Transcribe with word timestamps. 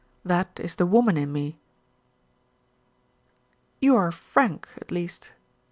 "That 0.25 0.59
is 0.59 0.77
the 0.77 0.87
woman 0.87 1.15
in 1.15 1.31
me." 1.31 1.59
"You 3.79 3.95
are 3.97 4.11
frank, 4.11 4.67
at 4.77 4.89
least." 4.89 5.33